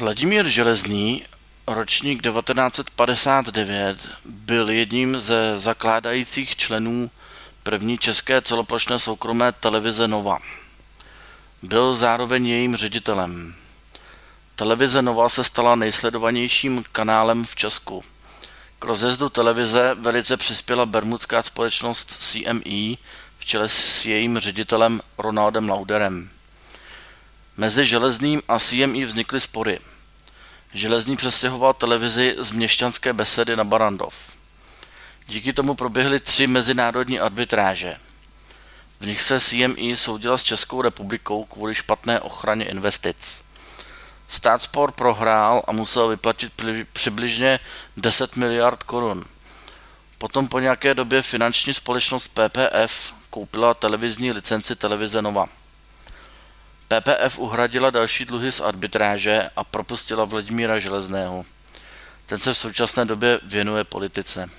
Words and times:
Vladimír 0.00 0.48
Železný, 0.48 1.24
ročník 1.66 2.22
1959, 2.22 4.08
byl 4.24 4.70
jedním 4.70 5.20
ze 5.20 5.58
zakládajících 5.58 6.56
členů 6.56 7.10
první 7.62 7.98
české 7.98 8.42
celoplošné 8.42 8.98
soukromé 8.98 9.52
televize 9.52 10.08
Nova. 10.08 10.38
Byl 11.62 11.94
zároveň 11.94 12.46
jejím 12.46 12.76
ředitelem. 12.76 13.54
Televize 14.56 15.02
Nova 15.02 15.28
se 15.28 15.44
stala 15.44 15.76
nejsledovanějším 15.76 16.84
kanálem 16.92 17.44
v 17.44 17.56
Česku. 17.56 18.04
K 18.78 18.84
rozjezdu 18.84 19.28
televize 19.28 19.96
velice 20.00 20.36
přispěla 20.36 20.86
bermudská 20.86 21.42
společnost 21.42 22.16
CME 22.18 22.96
v 23.38 23.44
čele 23.44 23.68
s 23.68 24.04
jejím 24.04 24.38
ředitelem 24.38 25.00
Ronaldem 25.18 25.68
Lauderem. 25.68 26.30
Mezi 27.60 27.84
Železným 27.84 28.42
a 28.48 28.58
CME 28.58 29.04
vznikly 29.04 29.40
spory. 29.40 29.80
Železný 30.74 31.16
přestěhoval 31.16 31.74
televizi 31.74 32.36
z 32.38 32.50
měšťanské 32.50 33.12
besedy 33.12 33.56
na 33.56 33.64
Barandov. 33.64 34.14
Díky 35.26 35.52
tomu 35.52 35.74
proběhly 35.74 36.20
tři 36.20 36.46
mezinárodní 36.46 37.20
arbitráže. 37.20 37.96
V 39.00 39.06
nich 39.06 39.22
se 39.22 39.40
CME 39.40 39.96
soudila 39.96 40.38
s 40.38 40.42
Českou 40.42 40.82
republikou 40.82 41.44
kvůli 41.44 41.74
špatné 41.74 42.20
ochraně 42.20 42.64
investic. 42.64 43.44
Stát 44.28 44.62
spor 44.62 44.92
prohrál 44.92 45.62
a 45.66 45.72
musel 45.72 46.08
vyplatit 46.08 46.52
přibližně 46.92 47.60
10 47.96 48.36
miliard 48.36 48.82
korun. 48.82 49.24
Potom 50.18 50.48
po 50.48 50.58
nějaké 50.58 50.94
době 50.94 51.22
finanční 51.22 51.74
společnost 51.74 52.28
PPF 52.28 53.14
koupila 53.30 53.74
televizní 53.74 54.32
licenci 54.32 54.76
televize 54.76 55.22
Nova. 55.22 55.59
PPF 56.90 57.38
uhradila 57.38 57.90
další 57.90 58.24
dluhy 58.24 58.52
z 58.52 58.60
arbitráže 58.60 59.50
a 59.56 59.64
propustila 59.64 60.24
Vladimíra 60.24 60.78
Železného. 60.78 61.44
Ten 62.26 62.38
se 62.38 62.54
v 62.54 62.58
současné 62.58 63.04
době 63.04 63.40
věnuje 63.42 63.84
politice. 63.84 64.50